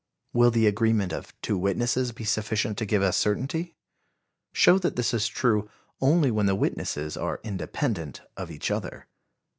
[0.33, 3.75] Will the agreement of two witnesses be sufficient to give us certainty?
[4.51, 5.69] Show that this is true
[6.01, 9.05] only when the witnesses are independent of each other.